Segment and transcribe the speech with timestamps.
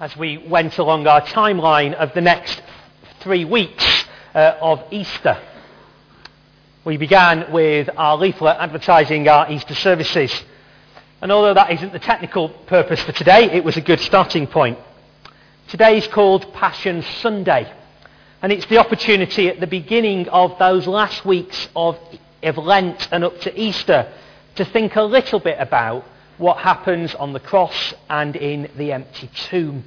[0.00, 2.62] as we went along our timeline of the next
[3.18, 5.36] three weeks uh, of Easter.
[6.84, 10.32] We began with our leaflet advertising our Easter services.
[11.20, 14.78] And although that isn't the technical purpose for today, it was a good starting point.
[15.66, 17.68] Today is called Passion Sunday.
[18.40, 21.98] And it's the opportunity at the beginning of those last weeks of,
[22.44, 24.12] of Lent and up to Easter
[24.54, 26.04] to think a little bit about
[26.38, 29.84] what happens on the cross and in the empty tomb.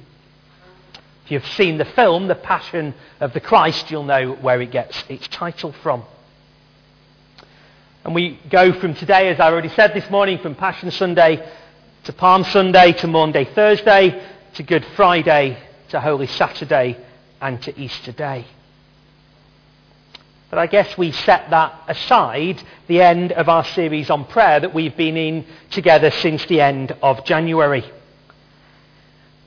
[1.24, 5.02] If you've seen the film, The Passion of the Christ, you'll know where it gets
[5.08, 6.04] its title from.
[8.04, 11.48] And we go from today, as I already said this morning, from Passion Sunday
[12.04, 15.56] to Palm Sunday to Maundy, Thursday to Good Friday
[15.90, 16.98] to Holy Saturday
[17.40, 18.44] and to Easter Day.
[20.52, 24.74] But I guess we set that aside, the end of our series on prayer that
[24.74, 27.90] we've been in together since the end of January.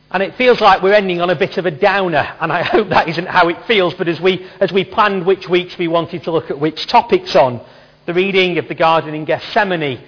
[0.10, 2.90] And it feels like we're ending on a bit of a downer, and I hope
[2.90, 6.24] that isn't how it feels, but as we, as we planned which weeks we wanted
[6.24, 7.62] to look at which topics on,
[8.08, 10.02] the reading of the Garden in Gethsemane,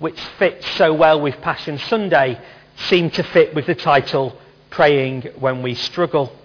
[0.00, 2.36] which fits so well with Passion Sunday,
[2.88, 4.36] seemed to fit with the title,
[4.70, 6.36] Praying When We Struggle.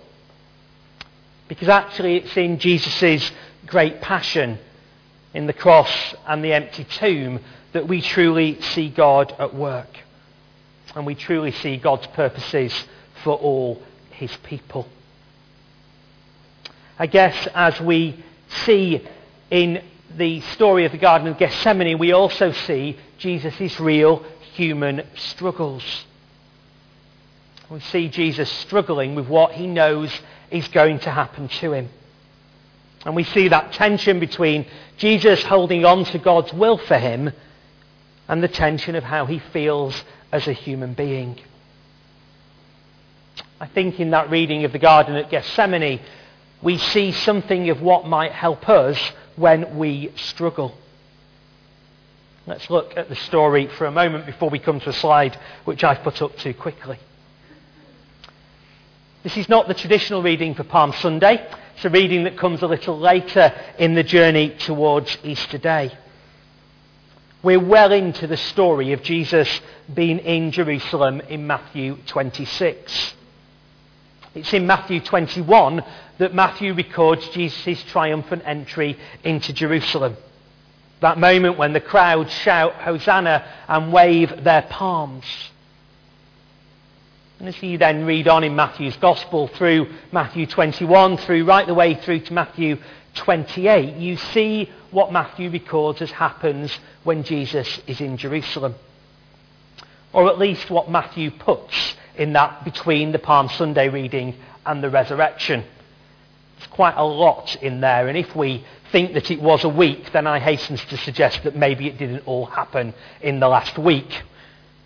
[1.48, 3.32] Because actually it's in Jesus'
[3.66, 4.60] great passion
[5.34, 7.40] in the cross and the empty tomb
[7.74, 10.00] that we truly see God at work.
[10.96, 12.74] And we truly see God's purposes
[13.24, 14.88] for all his people.
[16.98, 18.24] I guess as we
[18.66, 19.06] see
[19.52, 19.84] in
[20.16, 26.06] the story of the Garden of Gethsemane, we also see Jesus' real human struggles.
[27.70, 30.12] We see Jesus struggling with what he knows
[30.50, 31.90] is going to happen to him.
[33.08, 34.66] And we see that tension between
[34.98, 37.32] Jesus holding on to God's will for him
[38.28, 41.40] and the tension of how he feels as a human being.
[43.62, 46.02] I think in that reading of the Garden at Gethsemane,
[46.62, 49.00] we see something of what might help us
[49.38, 50.76] when we struggle.
[52.46, 55.82] Let's look at the story for a moment before we come to a slide which
[55.82, 57.00] I've put up too quickly.
[59.24, 61.50] This is not the traditional reading for Palm Sunday.
[61.78, 65.96] It's a reading that comes a little later in the journey towards Easter Day.
[67.44, 69.62] We're well into the story of Jesus
[69.94, 73.14] being in Jerusalem in Matthew 26.
[74.34, 75.84] It's in Matthew 21
[76.18, 80.18] that Matthew records Jesus' triumphant entry into Jerusalem.
[81.02, 85.26] That moment when the crowd shout Hosanna and wave their palms.
[87.40, 91.74] And as you then read on in Matthew's Gospel through Matthew 21, through right the
[91.74, 92.78] way through to Matthew
[93.14, 98.74] 28, you see what Matthew records as happens when Jesus is in Jerusalem.
[100.14, 104.90] Or at least what Matthew puts in that between the Palm Sunday reading and the
[104.90, 105.64] resurrection.
[106.58, 110.12] There's quite a lot in there, and if we think that it was a week,
[110.12, 114.24] then I hasten to suggest that maybe it didn't all happen in the last week.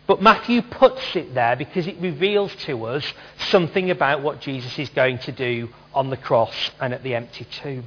[0.08, 3.06] But Matthew puts it there because it reveals to us
[3.50, 7.46] something about what Jesus is going to do on the cross and at the empty
[7.46, 7.86] tomb.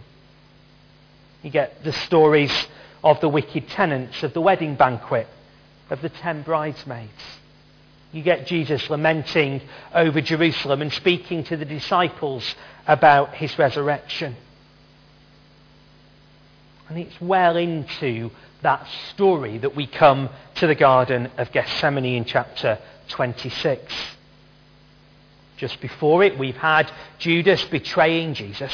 [1.42, 2.66] You get the stories
[3.02, 5.26] of the wicked tenants, of the wedding banquet,
[5.90, 7.12] of the ten bridesmaids.
[8.12, 9.60] You get Jesus lamenting
[9.92, 12.54] over Jerusalem and speaking to the disciples
[12.86, 14.36] about his resurrection.
[16.88, 18.30] And it's well into
[18.62, 22.78] that story that we come to the Garden of Gethsemane in chapter
[23.08, 23.92] 26.
[25.56, 28.72] Just before it, we've had Judas betraying Jesus.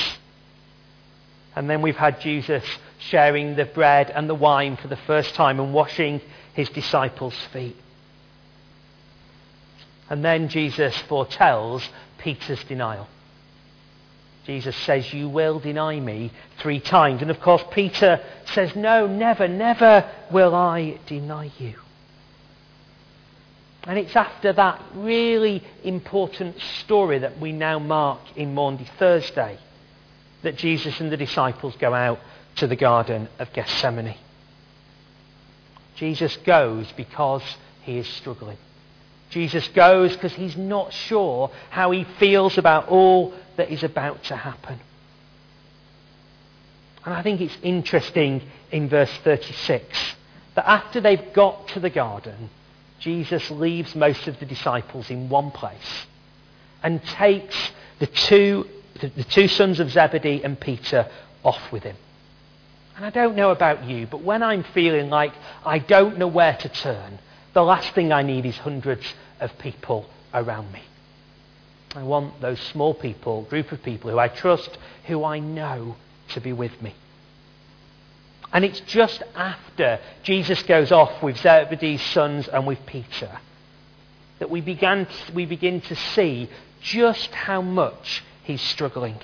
[1.54, 2.64] And then we've had Jesus
[2.98, 6.20] sharing the bread and the wine for the first time and washing
[6.54, 7.76] his disciples' feet.
[10.08, 11.88] And then Jesus foretells
[12.18, 13.08] Peter's denial.
[14.50, 17.22] Jesus says, You will deny me three times.
[17.22, 21.76] And of course, Peter says, No, never, never will I deny you.
[23.84, 29.56] And it's after that really important story that we now mark in Maundy Thursday
[30.42, 32.18] that Jesus and the disciples go out
[32.56, 34.16] to the Garden of Gethsemane.
[35.94, 37.44] Jesus goes because
[37.82, 38.58] he is struggling.
[39.30, 44.36] Jesus goes because he's not sure how he feels about all that is about to
[44.36, 44.78] happen.
[47.04, 49.98] And I think it's interesting in verse 36
[50.54, 52.50] that after they've got to the garden,
[52.98, 56.06] Jesus leaves most of the disciples in one place
[56.82, 57.56] and takes
[57.98, 58.66] the two,
[59.00, 61.08] the, two sons of Zebedee and Peter
[61.42, 61.96] off with him.
[62.96, 65.32] And I don't know about you, but when I'm feeling like
[65.64, 67.18] I don't know where to turn,
[67.52, 69.04] the last thing I need is hundreds
[69.40, 70.82] of people around me.
[71.94, 75.96] I want those small people, group of people who I trust, who I know
[76.30, 76.94] to be with me.
[78.52, 83.30] And it's just after Jesus goes off with Zebedee's sons and with Peter
[84.38, 86.48] that we, began to, we begin to see
[86.80, 89.18] just how much he's struggling.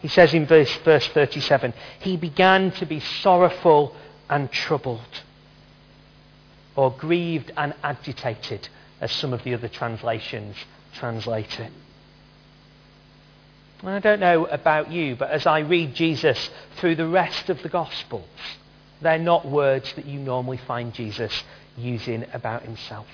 [0.00, 3.94] He says in verse, verse 37 He began to be sorrowful
[4.30, 5.00] and troubled,
[6.76, 8.68] or grieved and agitated,
[9.00, 10.56] as some of the other translations
[10.94, 11.72] translate it.
[13.82, 17.62] And I don't know about you, but as I read Jesus through the rest of
[17.62, 18.28] the Gospels,
[19.00, 21.42] they're not words that you normally find Jesus
[21.76, 23.08] using about himself.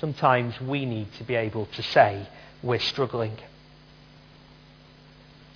[0.00, 2.26] Sometimes we need to be able to say
[2.62, 3.36] we're struggling.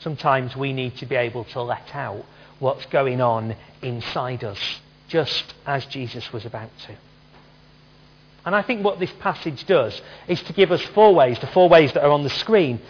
[0.00, 2.24] Sometimes we need to be able to let out
[2.58, 4.80] what's going on inside us,
[5.12, 6.96] just as Jesus was about to.
[8.46, 11.68] And I think what this passage does is to give us four ways, the four
[11.68, 12.80] ways that are on the screen,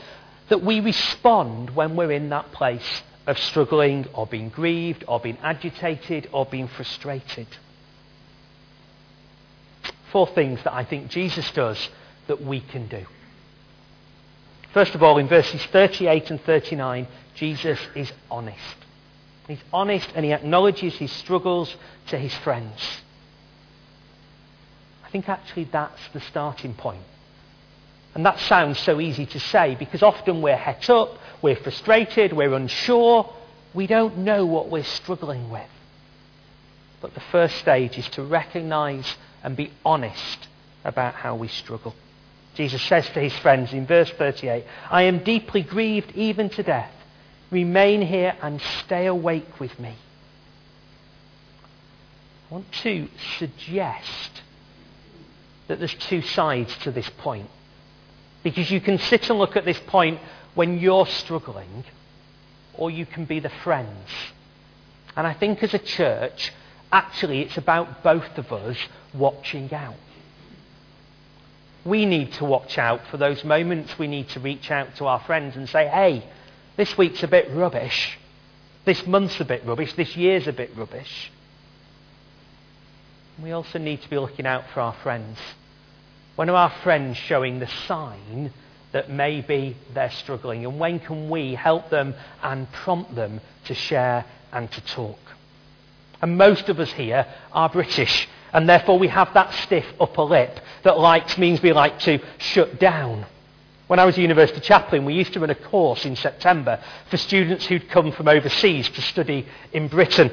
[0.48, 5.36] that we respond when we're in that place of struggling or being grieved or being
[5.42, 7.48] agitated or being frustrated.
[10.12, 11.90] Four things that I think Jesus does
[12.28, 13.04] that we can do.
[14.72, 18.81] First of all, in verses 38 and 39, Jesus is honest.
[19.52, 21.76] He's honest and he acknowledges his struggles
[22.06, 23.02] to his friends
[25.04, 27.02] I think actually that's the starting point.
[28.14, 32.54] And that sounds so easy to say because often we're het up, we're frustrated, we're
[32.54, 33.30] unsure,
[33.74, 35.68] we don't know what we're struggling with.
[37.02, 40.48] But the first stage is to recognize and be honest
[40.82, 41.94] about how we struggle.
[42.54, 46.94] Jesus says to his friends in verse 38, I am deeply grieved even to death.
[47.52, 49.94] Remain here and stay awake with me.
[52.50, 53.08] I want to
[53.38, 54.42] suggest
[55.68, 57.50] that there's two sides to this point.
[58.42, 60.18] Because you can sit and look at this point
[60.54, 61.84] when you're struggling,
[62.74, 64.08] or you can be the friends.
[65.14, 66.52] And I think as a church,
[66.90, 68.78] actually, it's about both of us
[69.12, 69.94] watching out.
[71.84, 75.20] We need to watch out for those moments we need to reach out to our
[75.20, 76.24] friends and say, hey,
[76.76, 78.18] this week's a bit rubbish.
[78.84, 79.92] This month's a bit rubbish.
[79.94, 81.30] This year's a bit rubbish.
[83.42, 85.38] We also need to be looking out for our friends.
[86.36, 88.52] When are our friends showing the sign
[88.92, 90.64] that maybe they're struggling?
[90.64, 95.18] And when can we help them and prompt them to share and to talk?
[96.20, 100.60] And most of us here are British, and therefore we have that stiff upper lip
[100.84, 103.26] that likes means we like to shut down.
[103.92, 107.18] When I was a university chaplain, we used to run a course in September for
[107.18, 110.30] students who'd come from overseas to study in Britain.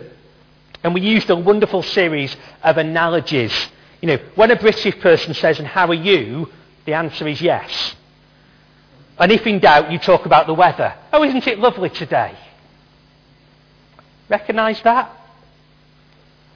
[0.81, 2.33] And we used a wonderful series
[2.63, 3.51] of analogies
[3.99, 6.49] you know, when a British person says, and how are you?
[6.85, 7.95] The answer is yes.
[9.17, 10.95] And if in doubt, you talk about the weather.
[11.11, 12.37] Oh, isn't it lovely today?
[14.29, 15.11] Recognise that?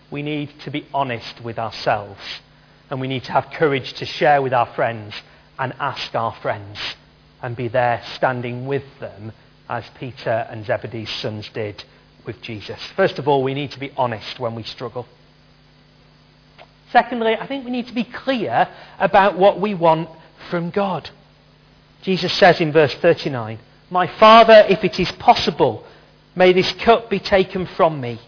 [0.09, 2.21] We need to be honest with ourselves.
[2.89, 5.13] And we need to have courage to share with our friends
[5.59, 6.79] and ask our friends
[7.41, 9.31] and be there standing with them
[9.69, 11.83] as Peter and Zebedee's sons did
[12.25, 12.79] with Jesus.
[12.95, 15.07] First of all, we need to be honest when we struggle.
[16.91, 18.67] Secondly, I think we need to be clear
[18.99, 20.09] about what we want
[20.49, 21.09] from God.
[22.03, 25.85] Jesus says in verse 39, My Father, if it is possible,
[26.35, 28.19] may this cup be taken from me,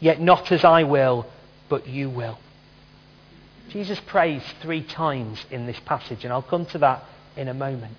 [0.00, 1.26] yet not as I will,
[1.68, 2.38] but you will.
[3.70, 7.04] Jesus prays three times in this passage, and I'll come to that
[7.36, 7.94] in a moment.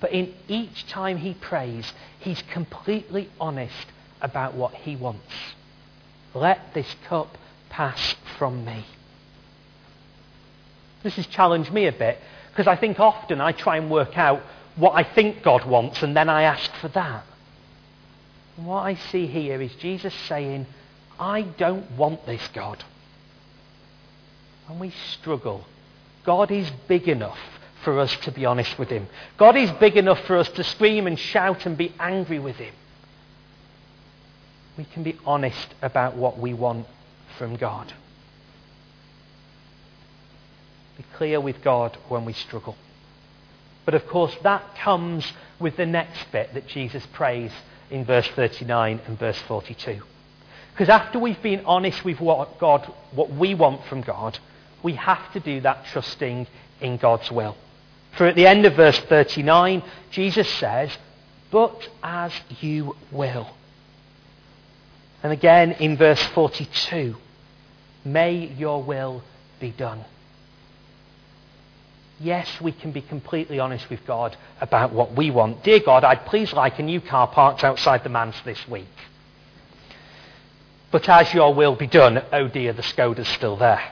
[0.00, 3.86] But in each time he prays, he's completely honest
[4.20, 5.32] about what he wants.
[6.34, 7.36] Let this cup
[7.70, 8.84] pass from me.
[11.02, 12.18] This has challenged me a bit
[12.50, 14.42] because I think often I try and work out
[14.76, 17.24] what I think God wants and then I ask for that.
[18.56, 20.66] And what I see here is Jesus saying,
[21.18, 22.82] I don't want this, God.
[24.72, 25.66] When we struggle,
[26.24, 27.38] God is big enough
[27.84, 29.06] for us to be honest with Him.
[29.36, 32.72] God is big enough for us to scream and shout and be angry with Him.
[34.78, 36.86] We can be honest about what we want
[37.36, 37.92] from God
[40.96, 42.76] be clear with God when we struggle.
[43.84, 47.50] But of course, that comes with the next bit that Jesus prays
[47.90, 50.02] in verse 39 and verse 42.
[50.72, 54.38] Because after we've been honest with what God, what we want from God,
[54.82, 56.46] we have to do that trusting
[56.80, 57.56] in God's will.
[58.16, 60.90] For at the end of verse 39, Jesus says,
[61.50, 63.48] But as you will.
[65.22, 67.16] And again in verse 42,
[68.04, 69.22] May your will
[69.60, 70.04] be done.
[72.20, 75.64] yes, we can be completely honest with God about what we want.
[75.64, 78.86] Dear God, I'd please like a new car parked outside the manse this week.
[80.92, 83.82] But as your will be done, oh dear, the Skoda's still there.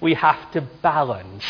[0.00, 1.44] We have to balance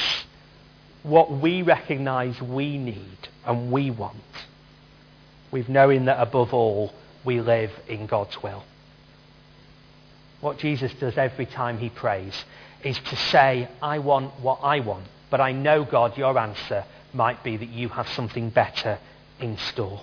[1.03, 4.17] what we recognize we need and we want
[5.51, 6.93] with knowing that above all,
[7.25, 8.65] we live in God's will.
[10.41, 12.45] What Jesus does every time he prays
[12.83, 17.43] is to say, I want what I want, but I know, God, your answer might
[17.45, 18.99] be that you have something better
[19.39, 20.01] in store.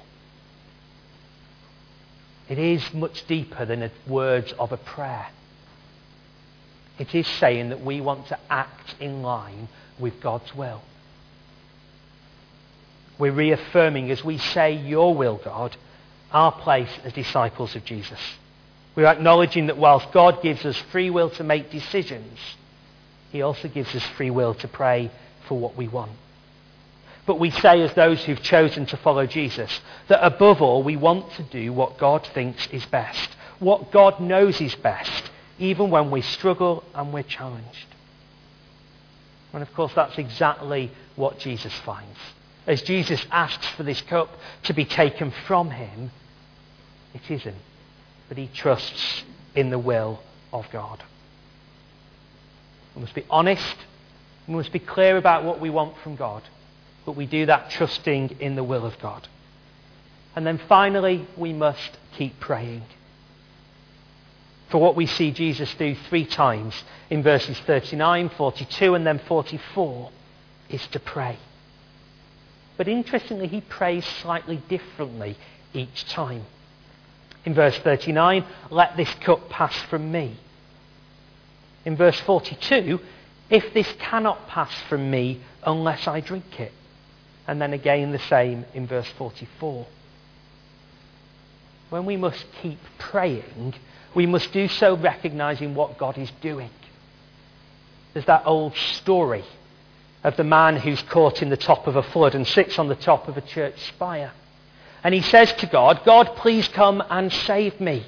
[2.49, 5.27] It is much deeper than the words of a prayer.
[6.99, 9.67] It is saying that we want to act in line
[9.99, 10.81] with God's will.
[13.19, 15.75] We're reaffirming as we say, Your will, God,
[16.31, 18.19] our place as disciples of Jesus.
[18.95, 22.39] We're acknowledging that whilst God gives us free will to make decisions,
[23.31, 25.11] He also gives us free will to pray
[25.47, 26.11] for what we want.
[27.25, 31.31] But we say, as those who've chosen to follow Jesus, that above all, we want
[31.33, 36.21] to do what God thinks is best, what God knows is best, even when we
[36.21, 37.87] struggle and we're challenged.
[39.53, 42.19] And of course, that's exactly what Jesus finds.
[42.67, 44.29] As Jesus asks for this cup
[44.63, 46.11] to be taken from him,
[47.13, 47.55] it isn't.
[48.27, 49.23] But he trusts
[49.55, 50.21] in the will
[50.51, 51.01] of God.
[52.95, 53.77] We must be honest.
[54.47, 56.43] We must be clear about what we want from God.
[57.05, 59.27] But we do that trusting in the will of God.
[60.35, 62.83] And then finally, we must keep praying.
[64.69, 70.11] For what we see Jesus do three times in verses 39, 42, and then 44
[70.69, 71.37] is to pray.
[72.75, 75.37] But interestingly, he prays slightly differently
[75.73, 76.45] each time.
[77.45, 80.35] In verse 39, let this cup pass from me.
[81.85, 82.99] In verse 42,
[83.49, 86.73] if this cannot pass from me unless I drink it.
[87.47, 89.87] And then again the same in verse 44.
[91.89, 93.75] When we must keep praying,
[94.17, 96.71] we must do so recognizing what God is doing.
[98.13, 99.43] There's that old story
[100.23, 102.95] of the man who's caught in the top of a flood and sits on the
[102.95, 104.31] top of a church spire.
[105.03, 108.07] And he says to God, God, please come and save me.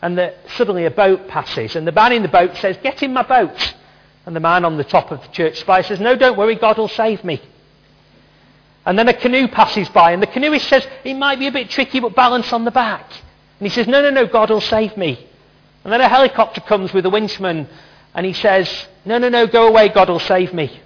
[0.00, 3.12] And the, suddenly a boat passes, and the man in the boat says, Get in
[3.12, 3.74] my boat.
[4.26, 6.78] And the man on the top of the church spire says, No, don't worry, God
[6.78, 7.42] will save me.
[8.84, 11.68] And then a canoe passes by, and the canoeist says, It might be a bit
[11.68, 13.10] tricky, but balance on the back.
[13.58, 15.26] And he says, No, no, no, God will save me.
[15.84, 17.68] And then a helicopter comes with a winchman,
[18.14, 20.80] and he says, No, no, no, go away, God will save me.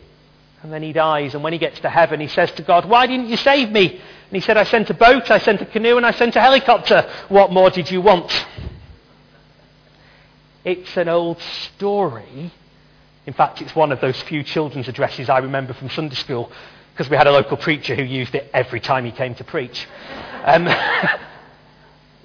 [0.63, 3.07] And then he dies, and when he gets to heaven, he says to God, Why
[3.07, 3.93] didn't you save me?
[3.93, 4.01] And
[4.31, 7.11] he said, I sent a boat, I sent a canoe, and I sent a helicopter.
[7.29, 8.31] What more did you want?
[10.65, 12.53] It's an old story.
[13.27, 16.53] In fact, it's one of those few children's addresses I remember from Sunday school
[16.93, 19.87] because we had a local preacher who used it every time he came to preach.
[20.45, 20.67] Um,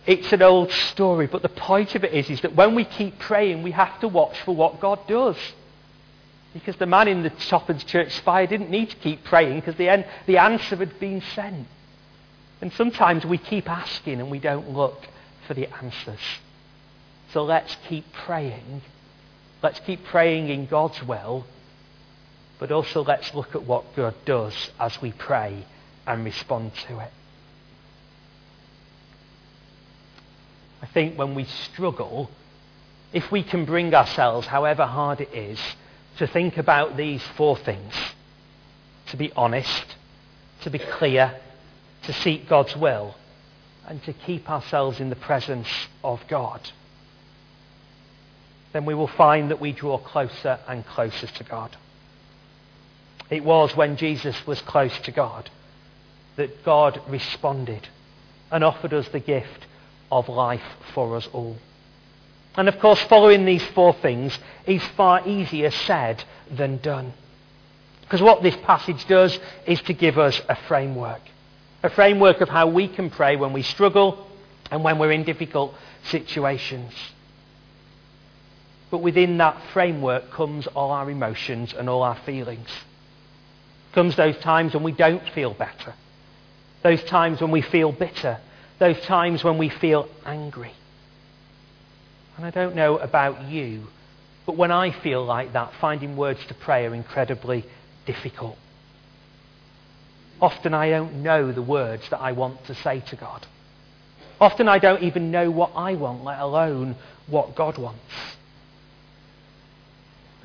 [0.06, 3.18] it's an old story, but the point of it is, is that when we keep
[3.18, 5.38] praying, we have to watch for what God does.
[6.54, 9.76] Because the man in the top of church spire didn't need to keep praying because
[9.76, 11.68] the, the answer had been sent.
[12.62, 15.08] And sometimes we keep asking and we don't look
[15.48, 16.20] for the answers.
[17.34, 18.82] So let's keep praying.
[19.62, 21.46] Let's keep praying in God's will.
[22.60, 25.66] But also let's look at what God does as we pray
[26.08, 27.12] and respond to it.
[30.86, 32.30] I think when we struggle,
[33.12, 35.60] if we can bring ourselves, however hard it is,
[36.18, 37.92] to think about these four things
[39.08, 39.96] to be honest,
[40.62, 41.34] to be clear,
[42.04, 43.16] to seek God's will,
[43.88, 45.68] and to keep ourselves in the presence
[46.04, 46.62] of God,
[48.72, 51.76] then we will find that we draw closer and closer to God.
[53.32, 55.50] It was when Jesus was close to God
[56.36, 57.88] that God responded
[58.52, 59.66] and offered us the gift
[60.12, 61.56] of life for us all.
[62.58, 67.14] And of course, following these four things is far easier said than done.
[68.02, 71.22] Because what this passage does is to give us a framework.
[71.84, 74.28] A framework of how we can pray when we struggle
[74.72, 76.94] and when we're in difficult situations.
[78.92, 82.70] But within that framework comes all our emotions and all our feelings.
[83.94, 85.94] Comes those times when we don't feel better.
[86.84, 88.40] Those times when we feel bitter.
[88.80, 90.74] Those times when we feel angry.
[92.38, 93.88] And I don't know about you,
[94.46, 97.66] but when I feel like that, finding words to pray are incredibly
[98.06, 98.58] difficult.
[100.42, 103.48] Often I don't know the words that I want to say to God.
[104.40, 106.96] Often I don't even know what I want, let alone
[107.28, 108.02] what God wants.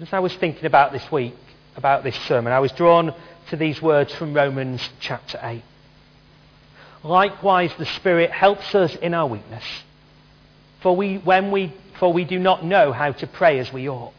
[0.00, 1.34] As I was thinking about this week,
[1.76, 2.52] about this sermon.
[2.52, 3.14] I was drawn
[3.48, 5.62] to these words from Romans chapter 8.
[7.02, 9.64] Likewise, the Spirit helps us in our weakness.
[10.80, 14.12] For we, when we, for we do not know how to pray as we ought.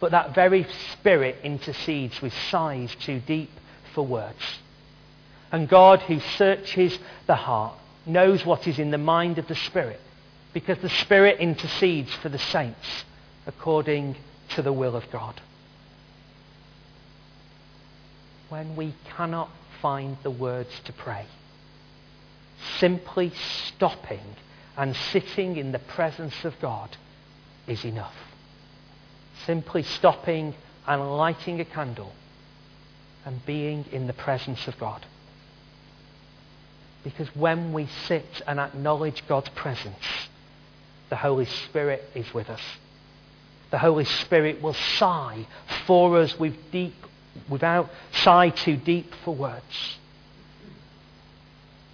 [0.00, 3.50] But that very Spirit intercedes with sighs too deep
[3.94, 4.58] for words.
[5.50, 7.74] And God, who searches the heart,
[8.06, 10.00] knows what is in the mind of the Spirit,
[10.52, 13.04] because the Spirit intercedes for the saints
[13.46, 14.16] according
[14.50, 15.40] to the will of God.
[18.48, 21.26] When we cannot find the words to pray,
[22.78, 23.32] simply
[23.66, 24.36] stopping
[24.76, 26.96] and sitting in the presence of God
[27.66, 28.14] is enough.
[29.46, 30.54] Simply stopping
[30.86, 32.12] and lighting a candle
[33.24, 35.04] and being in the presence of God.
[37.04, 40.28] Because when we sit and acknowledge God's presence,
[41.10, 42.60] the Holy Spirit is with us.
[43.70, 45.46] The Holy Spirit will sigh
[45.86, 46.94] for us with deep,
[47.48, 49.98] without sigh too deep for words.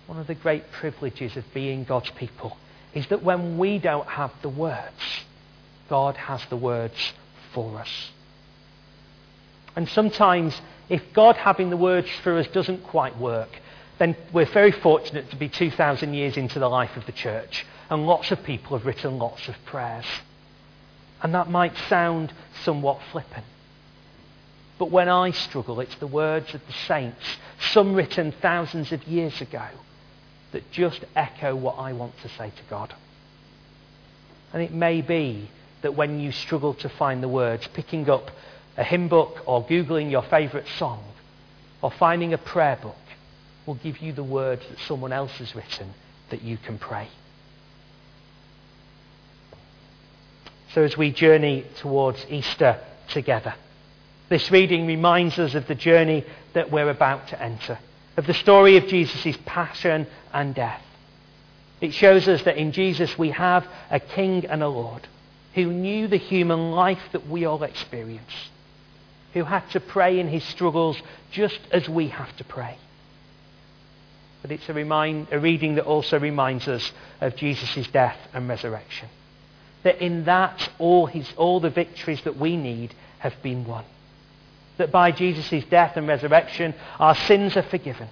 [0.09, 2.57] One of the great privileges of being God's people
[2.95, 5.21] is that when we don't have the words,
[5.91, 7.13] God has the words
[7.53, 8.11] for us.
[9.77, 13.51] And sometimes, if God having the words for us doesn't quite work,
[13.99, 18.07] then we're very fortunate to be 2,000 years into the life of the church, and
[18.07, 20.07] lots of people have written lots of prayers.
[21.23, 23.45] And that might sound somewhat flippant.
[24.79, 27.37] But when I struggle, it's the words of the saints,
[27.73, 29.67] some written thousands of years ago,
[30.53, 32.95] that just echo what I want to say to God.
[34.53, 35.51] And it may be
[35.83, 38.31] that when you struggle to find the words, picking up
[38.77, 41.05] a hymn book or Googling your favourite song
[41.83, 42.97] or finding a prayer book
[43.67, 45.93] will give you the words that someone else has written
[46.31, 47.09] that you can pray.
[50.75, 53.55] So as we journey towards Easter together,
[54.29, 57.79] this reading reminds us of the journey that we're about to enter,
[58.19, 60.83] of the story of Jesus' passion and death.
[61.81, 65.09] It shows us that in Jesus we have a King and a Lord
[65.55, 68.51] who knew the human life that we all experience,
[69.33, 72.77] who had to pray in his struggles just as we have to pray
[74.43, 79.09] but it's a, remind, a reading that also reminds us of Jesus' death and resurrection.
[79.83, 83.85] That in that, all, his, all the victories that we need have been won.
[84.77, 88.09] That by Jesus' death and resurrection, our sins are forgiven.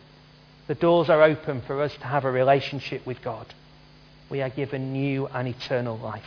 [0.66, 3.46] The doors are open for us to have a relationship with God.
[4.28, 6.24] We are given new and eternal life.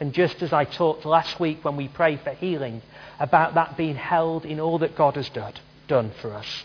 [0.00, 2.82] And just as I talked last week when we prayed for healing
[3.18, 5.54] about that being held in all that God has done,
[5.88, 6.64] done for us,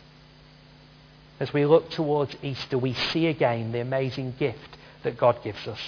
[1.40, 5.80] as we look towards Easter, we see again the amazing gift that God gives us.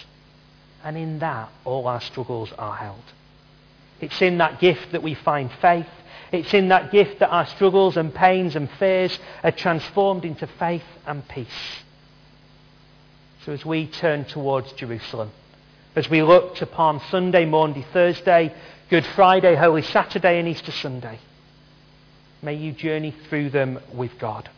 [0.83, 3.03] And in that, all our struggles are held.
[4.01, 5.87] It's in that gift that we find faith.
[6.31, 10.83] It's in that gift that our struggles and pains and fears are transformed into faith
[11.05, 11.47] and peace.
[13.45, 15.31] So as we turn towards Jerusalem,
[15.95, 18.53] as we look to Palm Sunday, Maundy Thursday,
[18.89, 21.19] Good Friday, Holy Saturday, and Easter Sunday,
[22.41, 24.49] may you journey through them with God.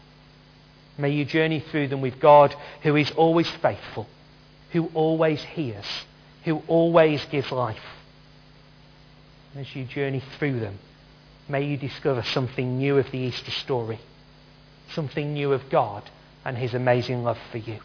[0.98, 4.08] May you journey through them with God who is always faithful,
[4.72, 5.86] who always hears,
[6.44, 7.78] who always gives life.
[9.56, 10.78] As you journey through them,
[11.50, 14.00] may you discover something new of the Easter story,
[14.94, 16.04] something new of God
[16.46, 17.80] and his amazing love for you.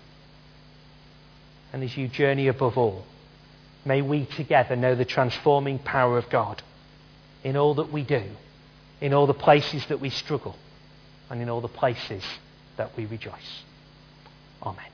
[1.73, 3.05] And as you journey above all,
[3.85, 6.63] may we together know the transforming power of God
[7.43, 8.23] in all that we do,
[9.01, 10.57] in all the places that we struggle,
[11.31, 12.23] and in all the places
[12.77, 13.63] that we rejoice.
[14.63, 14.92] Amen.